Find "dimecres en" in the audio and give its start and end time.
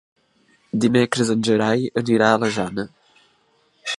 0.85-1.43